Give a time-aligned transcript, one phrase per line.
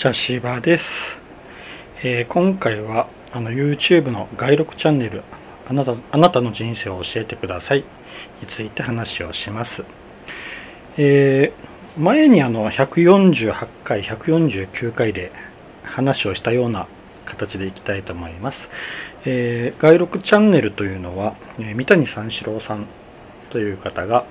[0.00, 0.86] 茶芝です、
[2.02, 5.22] えー今回はあの YouTube の外録チャンネル
[5.68, 7.84] あなたあなたの人生を教えてください
[8.40, 9.84] について話をします、
[10.96, 15.32] えー前にあの148回149回で
[15.82, 16.86] 話をしたような
[17.26, 18.70] 形でいきたいと思います、
[19.26, 22.86] えー外録チャンネルというのは、え三谷三四郎さん
[23.50, 24.24] という方が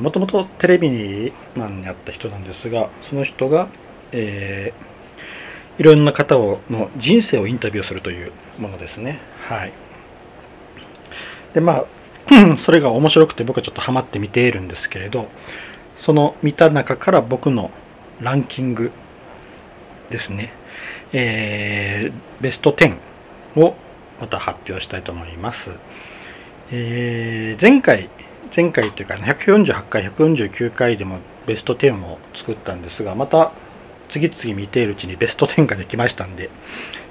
[0.00, 3.68] もともとテレビマンにあった人なんですがその人が、
[4.10, 4.88] えー
[5.78, 9.20] いろんな方をの人生をインタビューするというものですね。
[9.48, 9.72] はい。
[11.54, 11.84] でまあ
[12.58, 15.28] それが面白くて僕はちょっとハマって見ているんですけれど
[15.98, 17.70] その見た中から僕の
[18.20, 18.92] ランキング
[20.10, 20.52] ですね、
[21.12, 22.94] えーベスト10
[23.56, 23.74] を
[24.20, 25.70] また発表したいと思います、
[26.72, 28.08] えー前回
[28.54, 33.52] 前回というか148回149回でもベスト10を作ったんですがまた
[34.10, 36.50] 次々見ているうちにベスト10ができましたんで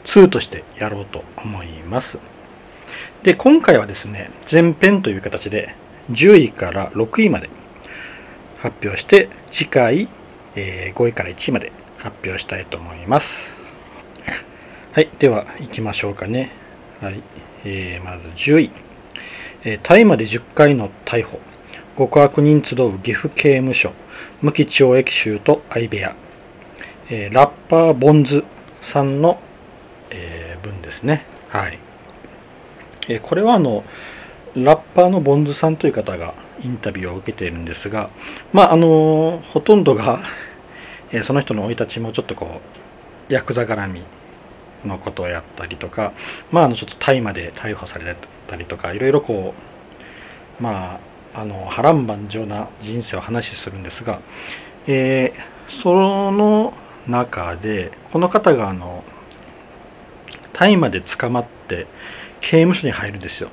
[0.06, 2.18] 2としてやろうと思います。
[3.24, 5.76] で今回はですね前編という形で
[6.12, 7.50] 10位から6位まで
[8.60, 10.08] 発表して次回、
[10.56, 13.28] えー5位から1位まで発表したいと思います。
[14.94, 16.52] はいでは行きましょうかね。
[17.02, 17.22] はい、
[17.66, 18.72] えーまず10位。
[19.64, 21.40] えー大麻で10回の逮捕。
[21.98, 23.92] 極悪人集う岐阜刑務所
[24.42, 26.16] 無期懲役囚と相部屋、
[27.10, 28.44] えーラッパーボンズ
[28.82, 29.40] さんの、
[30.10, 31.26] えー文ですね。
[31.50, 31.80] はい、
[33.08, 33.86] えーこれはあの
[34.56, 38.10] ラッパーのボンズさんという方がインタビューを受けているんですが
[38.52, 40.22] まああのほとんどが、
[41.14, 42.62] えその人の生い立ちもちょっとこ
[43.30, 44.04] うヤクザ絡み
[44.86, 46.12] のことをやったりとか、
[46.52, 48.16] まあ、あのちょっと大麻で逮捕され
[48.48, 49.54] たりとかいろいろこ
[50.60, 51.00] うま
[51.34, 54.20] ああの波乱万丈な人生を話しするんですが、
[54.88, 55.94] えーそ
[56.32, 56.74] の
[57.08, 59.04] 中でこの方があの
[60.54, 61.88] 大麻で捕まって
[62.42, 63.50] 刑務所に入るんですよ。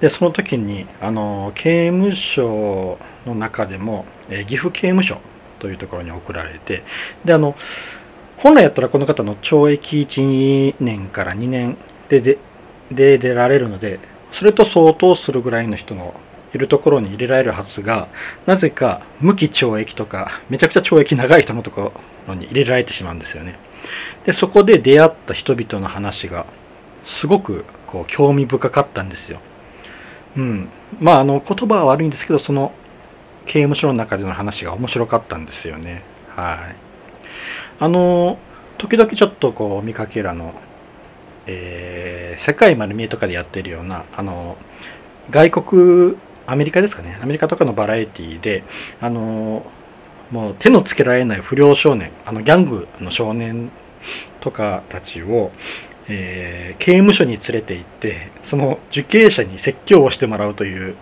[0.00, 5.18] でその時にあの刑務所の中でも、え岐阜刑務所
[5.58, 6.84] というところに送られて
[7.24, 7.56] であの
[8.36, 11.76] 本来やったらこの方の懲役1年から2年
[12.08, 12.38] でで
[12.92, 13.98] で出られるので
[14.32, 16.14] それと相当するぐらいの人の
[16.54, 18.08] いるところに入れられるはずが
[18.46, 21.92] なぜか無期懲役とかめちゃくちゃ懲役長い人のとこ
[22.32, 23.58] ろに入れられてしまうんですよね。
[24.26, 26.46] でそこで出会った人々の話が
[27.06, 29.40] すごくこう興味深かったんですよ。
[30.36, 30.68] うん。
[31.00, 32.72] まああの言葉は悪いんですけどその
[33.46, 36.02] 刑務所の中での話が面白かったんですよね。
[36.36, 36.76] はい。
[37.80, 38.38] あの
[38.76, 40.54] 時々ちょっとこう見かけるあの、
[41.46, 44.56] えー世界丸見えとかでやってるようなあの
[45.30, 46.16] 外国
[46.46, 47.18] アメリカですかね。
[47.20, 48.62] アメリカとかのバラエティで
[49.00, 49.66] あの
[50.30, 53.70] もう手のつけられない不良少年あのギャングの少年
[54.40, 55.50] とかたちを、
[56.08, 60.94] えー刑務所に連れて行ってその受刑者に説教をしてもらうという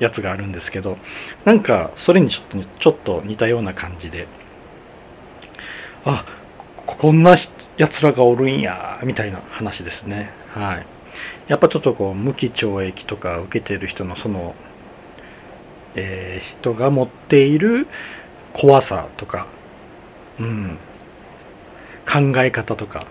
[0.00, 0.98] やつがあるんですけど
[1.44, 4.26] なんかそれにちょっとちょっと似たような感じで
[6.04, 6.24] あ
[6.86, 7.36] こんな
[7.76, 10.30] やつらがおるんやみたいな話ですね。
[10.54, 10.86] はい。
[11.48, 14.54] やっぱちょっとこう無期懲役とか受けてる人のその、
[15.94, 17.86] えー人が持っている
[18.54, 19.46] 怖さとか、
[20.40, 20.78] うん、
[22.06, 23.06] 考え方とか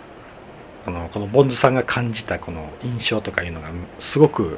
[0.85, 4.57] あのこのボンズさんが感じたこの印象とかいうのがすごく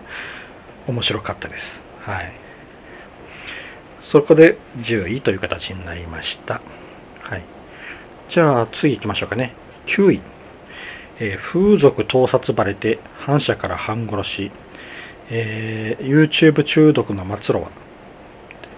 [0.87, 1.79] 面白かったです。
[2.01, 2.31] はい。
[4.03, 6.61] そこで10位という形になりました。
[7.21, 7.43] はい。
[8.29, 9.53] じゃあ次行きましょうかね。
[9.87, 10.21] 9位、
[11.19, 14.51] えー風俗盗撮バレて反社から半殺し、
[15.29, 17.71] えー YouTube 中毒の末路は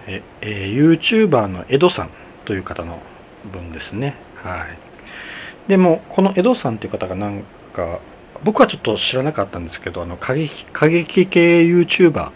[0.08, 2.10] ええー YouTuber の江戸さん
[2.46, 3.02] という方の
[3.52, 4.16] 文ですね。
[4.36, 4.78] はい。
[5.70, 8.00] でもこの江戸さんという方がなんか
[8.44, 12.32] 僕はちょっと知らなかったんですけどあの過激過激系 YouTuber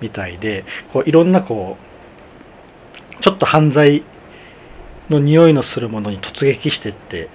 [0.00, 1.78] みたいでこういろんなこ
[3.18, 4.02] うちょっと犯罪
[5.08, 7.28] の匂いのするものに突撃してって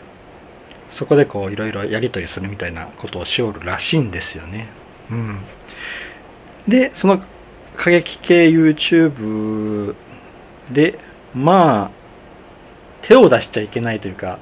[0.91, 4.67] そこでこういろいろやり取りするみたいなことをしおるらしいんですよね。
[5.09, 5.39] うん、
[6.67, 7.23] でその
[7.77, 9.95] 過激系 YouTube
[10.71, 10.99] で
[11.33, 11.91] まあ
[13.01, 14.39] 手を出しちゃいけないというか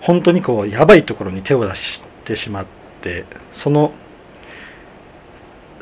[0.00, 2.66] 本当にこうやばいところに手を出してしまっ
[3.02, 3.92] てその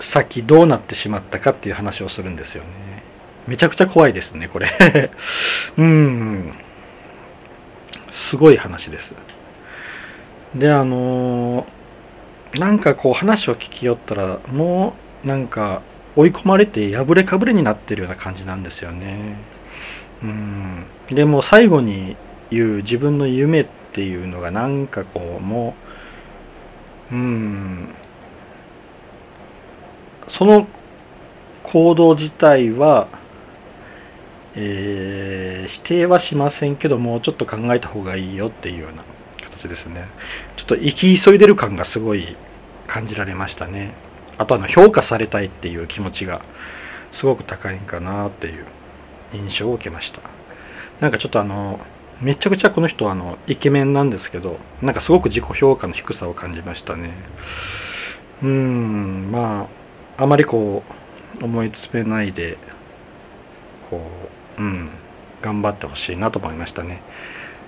[0.00, 3.02] 先どうなってしまったかっていう話をするんですよね。
[3.46, 4.70] めちゃくちゃ怖いですねこれ。
[5.76, 6.52] うん。
[8.28, 9.14] すごい話です。
[10.54, 11.66] であの
[12.54, 14.94] なんかこう話を聞きよったらも
[15.24, 15.82] うなんか
[16.18, 19.36] 追い込まれて破れかぶれになってるような感じなんですよね。
[20.20, 20.84] うん。
[21.10, 22.16] でも最後に
[22.50, 25.76] 言う自分の夢っていうのがなんかこうも
[27.12, 27.88] ううん。
[30.26, 30.66] その
[31.62, 33.06] 行動自体は、
[34.56, 39.04] えー、否定はしませんけどもうちょっと考えた方がいいよっていうような
[39.48, 40.08] 形ですね。
[40.56, 42.36] ちょっと生き急いでる感がすごい
[42.88, 44.07] 感じられましたね。
[44.38, 46.40] あとあの評価されたいっていう気持ちが
[47.12, 48.64] すごく高いんかなっていう
[49.34, 50.20] 印象を受けました。
[51.00, 51.80] なんかちょっとあの
[52.20, 57.12] めちゃくちゃこの人はあのイケメンなんですけどなんかすごく自己評価の低さを感じましたね。
[58.42, 59.68] うーんま
[60.16, 60.82] ああまりこ
[61.40, 62.58] う思い詰めないで
[63.90, 64.00] こ
[64.58, 64.90] ううん
[65.42, 67.02] 頑張ってほしいなと思いましたね。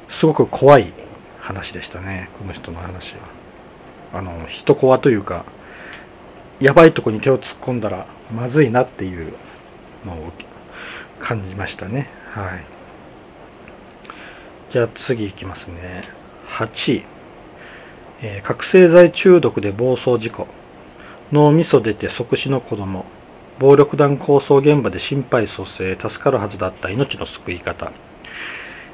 [0.08, 0.92] すごく怖い
[1.40, 3.20] 話でしたねこの人の話は。
[4.12, 5.44] あの人怖というか
[6.60, 9.32] やばいとこに手を突っ込んだらまずいなっていう
[10.04, 10.32] のを
[11.18, 12.08] 感じましたね。
[12.32, 12.64] はい。
[14.70, 16.02] じゃあ次いきますね。
[16.48, 17.04] 8位、
[18.22, 20.46] えー、覚醒剤中毒で暴走事故。
[21.32, 23.06] 脳みそ出て即死の子供。
[23.58, 25.96] 暴力団抗争現場で心肺蘇生。
[25.96, 27.90] 助かるはずだった命の救い方、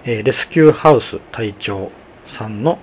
[0.04, 1.90] えー、レスキューハウス隊長
[2.28, 2.78] さんの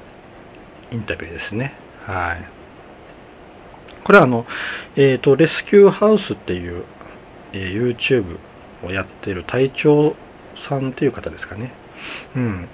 [0.92, 1.74] インタビューですね。
[2.06, 2.63] はい。
[4.04, 4.46] これはあの、
[4.96, 6.84] えっ、ー、と、レスキューハウスっていう、
[7.54, 8.38] えー、YouTube
[8.86, 10.16] をやってる隊長
[10.58, 11.72] さんっていう方ですかね。
[12.36, 12.68] うん。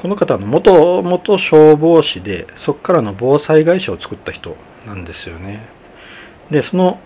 [0.00, 5.66] この方の元々消防士で、そこからの防災会社を作った人なんですよね。
[6.50, 7.00] で、その、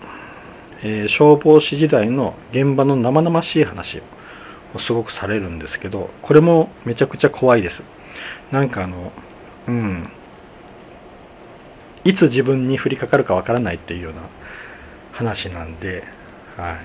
[0.83, 4.01] えー、消防士時代の現場の生々しい話
[4.75, 7.81] をすごくされるんですけど、これもめちゃくちゃ怖いです。
[8.51, 9.11] なんかあの、
[9.67, 10.09] うん、
[12.03, 14.21] いつ自分に降りかかるかわからないっていうような
[15.11, 16.03] 話なんで、
[16.57, 16.77] は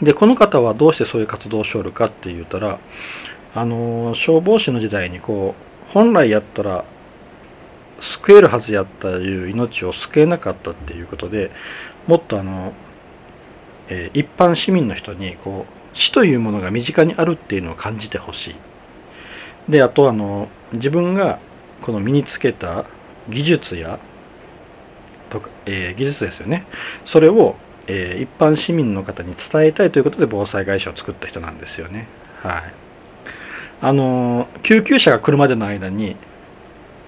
[0.00, 0.04] い。
[0.04, 2.78] で、この方はどうしてそういう活動をしょるかって言ったら、
[3.54, 6.84] あの、消防士の時代にこう、本来やったら
[8.00, 11.50] 救えるはずやったいう命を救えなかったっていうことで
[12.06, 12.72] もっとあの、
[13.88, 18.54] えー、一般市民の人にこう死というものが身近にあるっていうのを感じてほしい
[19.70, 21.38] であとあの自分が
[21.82, 22.84] この身につけた
[23.28, 23.98] 技術や
[25.30, 26.64] とか、えー、技術ですよね。
[27.04, 27.56] それを、
[27.86, 32.06] えー、一般市民の方に伝えたいということで防災会社を作った人なんですよね。
[32.42, 32.62] はい。
[33.80, 36.16] あの救急車が来るまでの間に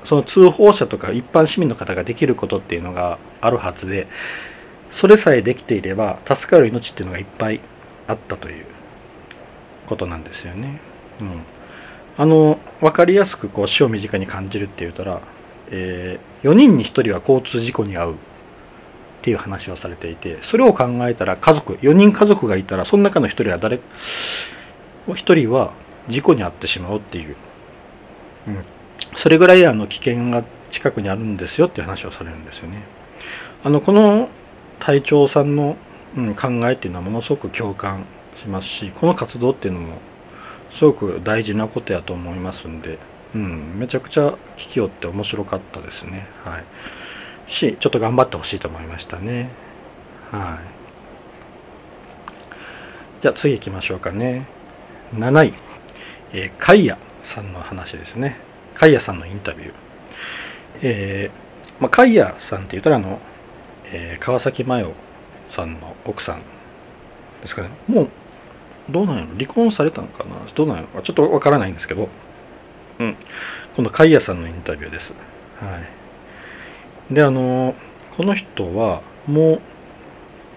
[0.04, 4.06] その通報者とか一般市民の方ができることっていうのがあるはずで
[4.92, 7.60] それさえできていれば助かる命っていうのがいっぱい
[8.06, 8.64] あったという
[9.86, 10.80] ことなんですよね。
[11.20, 11.42] うん、
[12.16, 15.20] あの分かりやすくこう死を身近に感じるって言ったら
[15.70, 18.16] えー、4人に1人は交通事故に遭うっ
[19.22, 23.80] ていう話をされていてそれを考えたら家族4人家族がいたらその中の1人は誰
[25.06, 25.72] 1人は
[26.08, 27.36] 事故に遭ってしまうっていう、
[28.46, 28.64] うん、
[29.16, 32.82] それぐらいあの危険が近くにあるんですよっていう話をされるんですよね。
[33.64, 34.28] あのこの
[34.78, 35.76] 隊長さんの、
[36.16, 38.04] うん、考えっていうのはものすごく共感
[38.40, 39.98] しますしこの活動っていうのも
[40.78, 42.98] すごく大事なことやと思いますんで
[43.34, 46.26] うん、めちゃくちゃ聞きよって面白かったですね。
[46.44, 46.64] はい。
[47.50, 49.50] し、ちょっと頑張ってほしいと思いましたね。
[50.30, 50.58] は
[53.18, 53.22] い。
[53.22, 54.46] じゃあ次行きましょうかね。
[55.14, 55.54] 7位、
[56.32, 58.38] えー、カイヤさんの話ですね。
[58.74, 59.72] カイヤさんのインタビュー。
[60.82, 63.20] えー、まあ、カイヤさんって言ったらあの、
[63.86, 64.92] えー、川崎麻世
[65.50, 66.42] さんの奥さん
[67.42, 67.70] ですかね。
[67.88, 68.08] もう、
[68.90, 72.08] どうなんやろ離婚されたのかなどうなんやろちょっとわからないんですけど、
[72.98, 73.16] うん、
[73.76, 75.12] 今度、カイヤさんのインタビューです。
[75.60, 75.80] は
[77.10, 77.14] い。
[77.14, 77.74] で、あの、
[78.16, 79.60] この人は、もう、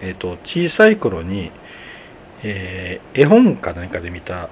[0.00, 1.50] えっ、ー、と、小さい頃に、
[2.42, 4.48] えー、絵本か何かで見た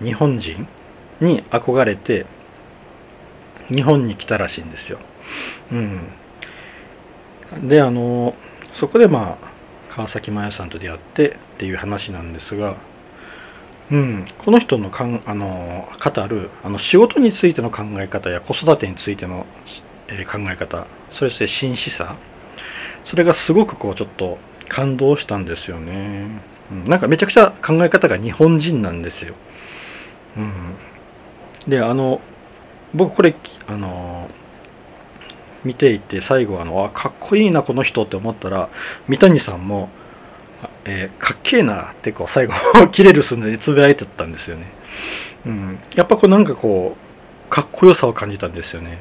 [0.00, 0.66] 日本人
[1.20, 2.26] に憧れて、
[3.68, 4.98] 日本に来たらしいんですよ。
[5.72, 7.68] うん。
[7.68, 8.34] で、あの、
[8.74, 9.48] そこでまあ、
[9.90, 12.76] 川崎麻世さんと出会ってっていう話なんですが、
[13.90, 19.46] うん、この人のかんあの語るあの仕事についての考え方や子育てについての、
[20.08, 22.16] え、考え方そして真摯さ
[23.06, 26.26] それがすごくこうちょっと感動したんですよね、
[26.70, 29.34] うん、なんかめちゃくちゃ考え方が日本人なんですよ、
[30.36, 32.20] うん、であの
[32.94, 33.34] 僕これ
[33.66, 34.28] あの
[35.64, 38.68] 見ていて最後あのあかっこいいなこの人って思ったら
[39.08, 39.88] 三谷さんも
[40.90, 42.54] えー、かっけえなってこう最後
[42.88, 44.64] 切れる寸前につぶやいてたんですよね。
[45.46, 48.98] うん、やっぱこうなんかこうかっこよさを感じたんですよね。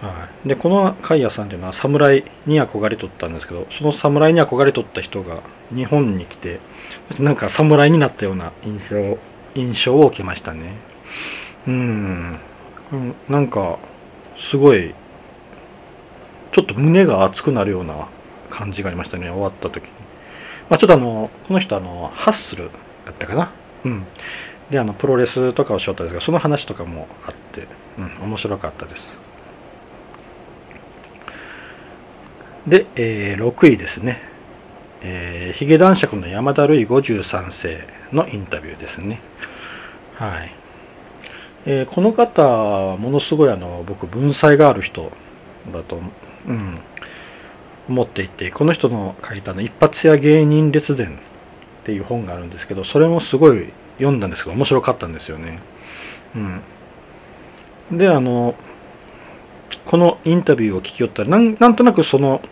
[0.00, 5.40] はい、でこのカイヤさんっていうのは侍に憧れとったんですけどその侍に憧れとった人が
[5.74, 6.60] 日本に来て
[7.18, 9.18] なんか侍になったような印象
[9.54, 10.72] 印象を受けましたね。
[11.66, 12.38] うん
[13.28, 13.78] なんか
[14.50, 14.94] すごい
[16.52, 18.08] ちょっと胸が熱くなるような
[18.50, 19.90] 感じがありましたね終わった時に、
[20.68, 22.70] まあ、ちょっとあのこの人あのハッスル
[23.04, 23.52] だったかな？
[23.84, 24.06] うん。
[24.70, 27.68] であのプロレスとかをしよったんですがその話とかもあって、
[27.98, 29.02] うん、面白かったです。
[32.66, 34.20] で、えー、6位ですね、
[35.02, 39.20] えー、ヒゲ男爵の山田るい53世のインタビューですね。
[40.16, 40.52] はい、
[41.66, 45.12] えー、この方ものすごいあの僕文才がある人
[45.72, 46.00] だと、
[46.48, 46.80] うん、
[47.88, 51.18] 思っていてこの人の書いたの「一発屋芸人列伝」
[51.82, 55.60] っていう本があるんですけどそれもすごい読んだんですけど面白かったんですよね。
[57.90, 58.54] うん、であの
[59.86, 62.42] このインタビューを聞きよったらなんなんとなくその、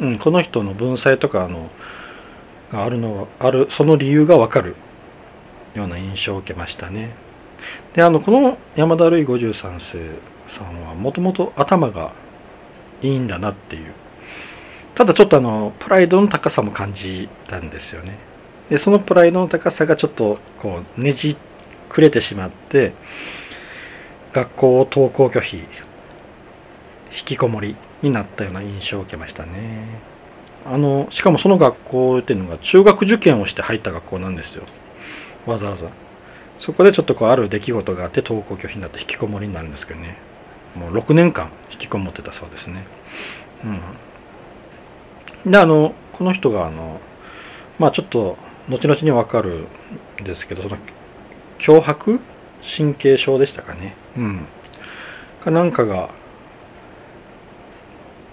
[0.00, 1.70] うん、この人の文才とかあの
[2.70, 4.76] があるのはあるその理由がわかる
[5.74, 7.14] ような印象を受けましたね。
[7.94, 12.12] であのこの山田るい53世さんはもともと頭が
[13.02, 13.92] いいんだなっていう
[14.96, 18.16] ただちょっとあのプライドの高さも感じたんですよね。
[18.70, 21.36] でそのプライドの高さがちょっとこうねじ
[21.90, 22.92] くれてしまって
[24.32, 25.64] 学校を登校拒否引
[27.24, 29.84] きこもりになったような印象を受けましたね。
[30.64, 34.64] あのしかもその学校っていうのが中学受験をして入った学校なんですよ。
[35.44, 35.88] わざわざ。
[36.58, 40.16] そこでちょっとこうある出来事があって登校拒否になって引きこもりになるんですけどね。
[40.74, 42.86] もう6年間引きこもってたそうですね。
[43.62, 43.80] うん。
[45.46, 47.00] であのこの人があの
[47.78, 48.36] まあちょっと
[48.68, 49.66] 後々にわかる
[50.20, 50.76] んですけどその
[51.58, 52.20] 脅迫？
[52.76, 53.94] 神経症でしたかね。
[54.16, 54.46] うん。
[55.44, 56.10] かなんかが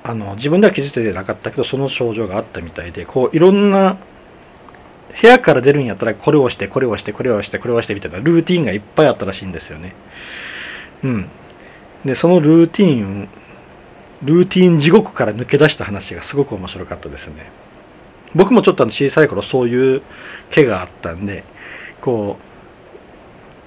[0.03, 3.97] あの自分では気づいてなかったけどその症状があったみたいでこういろんな
[5.21, 9.93] 部屋から出るんやったらこれをしてこれをしてこれをしてこれをしてみたいなルーティンがいっぱいあったらしいんですよね。
[11.03, 11.29] うん。
[12.03, 13.29] でそのルーティン
[14.23, 17.51] ルーティン地獄から抜け出した話がすごく面白かったですね。
[18.35, 20.01] 僕もちょっとあの小さい頃そういう
[20.49, 21.43] 毛があったんで
[22.01, 22.37] こ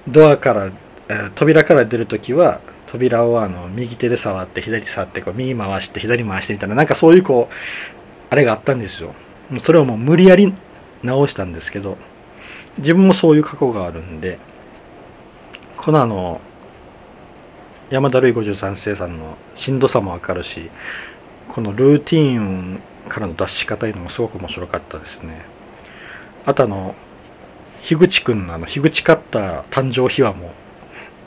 [0.07, 0.71] うドアから、
[1.09, 7.53] えー、扉から出るときは扉をあの右手で触って左触ってこう右回して左回してみたいななんかそういうこう
[8.29, 9.13] あれがあったんですよ。
[9.63, 10.53] それをもう無理やり
[11.03, 11.97] 直したんですけど
[12.79, 14.39] 自分もそういう過去があるんで
[15.77, 16.41] このあの
[17.89, 20.69] 山田るい53世さんのしんどさもわかるし
[21.53, 25.45] このルーティーンからの脱し方いうのもすごく面白かったですね。
[26.45, 26.95] あとあの
[27.83, 30.51] 樋口くんのあの樋口カッター誕生秘話も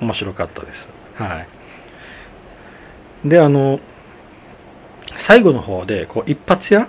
[0.03, 0.89] 面白かったです。
[1.17, 1.47] は
[3.25, 3.29] い。
[3.29, 3.81] であの
[5.19, 6.87] 最後の方でこう一発屋っ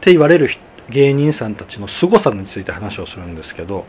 [0.00, 0.50] て言われる
[0.88, 3.84] 芸人さんたちの凄さについて話をするんですけど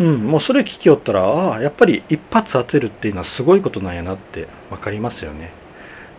[0.00, 5.52] うん、もうそれ聞きよったらああやっぱり一発当てるっていうのはすごいことなんやなって分かりますよね。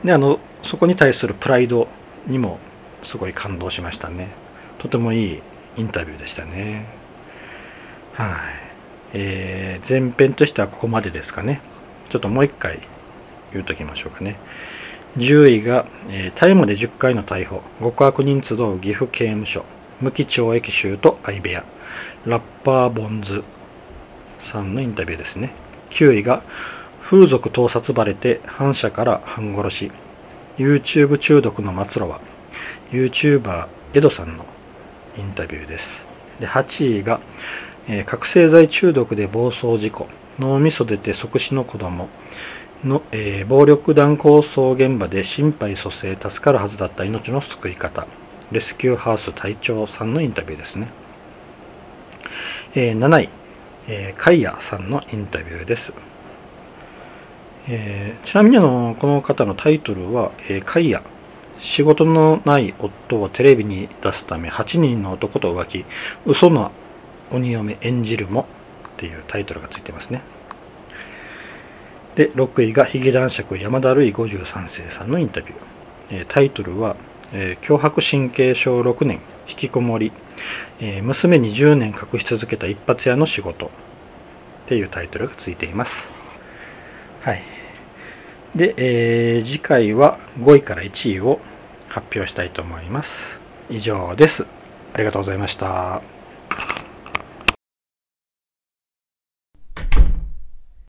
[0.05, 1.87] であのそこに対するプライド
[2.27, 2.59] にも
[3.03, 4.29] すごい感動しましたね。
[4.77, 5.41] とてもいい
[5.77, 6.85] インタビューでしたね。
[8.13, 8.29] はい、
[9.13, 11.59] えー、前編としてはここまでですかね。
[12.11, 12.79] ちょっともう一回
[13.51, 14.35] 言うときましょうかね。
[15.17, 17.63] 10位が、えー、大麻で10回の逮捕。
[17.79, 19.65] 極悪人集う岐阜刑務所
[20.01, 21.65] 無期懲役囚と相部屋。
[22.27, 23.43] ラッパーボンズ。
[24.51, 25.53] さんのインタビューですね。
[25.91, 26.43] 9位が、
[27.01, 29.91] 風俗盗撮バレて反社から半殺し。
[30.57, 32.21] YouTube 中毒の末路は、
[32.91, 34.45] YouTuber エドさんの
[35.17, 35.85] インタビューです。
[36.39, 37.19] で、8位が、
[37.87, 40.07] えー、覚醒剤中毒で暴走事故。
[40.39, 42.09] 脳みそ出て即死の子供
[42.83, 48.07] の、えー、暴力団抗争現場で心肺蘇生助かるはずだった命の救い方
[48.51, 50.87] レスキューハウス隊長さんのインタビューですね、
[52.75, 53.29] えー、7位
[53.93, 55.91] えー、カイヤさんのインタビューです。
[57.67, 61.03] えー、ちなみにあのこの方のタイトルは、えー、カイヤ
[61.59, 65.85] 仕事のない夫をテレビに出すため8人の男と浮気
[66.25, 66.71] 嘘の
[67.31, 68.47] 鬼嫁演じるも
[68.95, 70.21] っていうタイトルがついてますね。
[72.15, 76.95] で6位がヒゲ男爵山田るい53世さんのインタビュー、え、タイトルは、
[77.33, 79.19] えー、脅迫神経症6年。
[79.51, 80.11] 引きこもり
[80.79, 83.69] えー、娘に10年隠し続けた一発屋の仕事っ
[84.67, 85.93] ていうタイトルがついています。
[87.21, 87.43] はい。
[88.55, 91.39] で、えー、次回は5位から1位を
[91.87, 93.11] 発表したいと思います。
[93.69, 94.45] 以上です。
[94.93, 96.01] ありがとうございました。